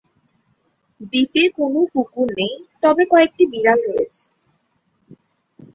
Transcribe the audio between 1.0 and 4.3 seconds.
দ্বীপে কোনও কুকুর নেই তবে কয়েকটি বিড়াল রয়েছে।